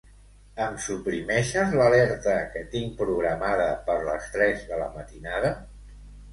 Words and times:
Em 0.67 0.77
suprimeixes 0.85 1.75
l'alerta 1.81 2.39
que 2.55 2.65
tinc 2.73 2.97
programada 3.03 3.69
per 3.91 4.01
les 4.11 4.33
tres 4.39 4.67
de 4.73 4.85
la 4.85 4.93
matinada? 4.99 5.57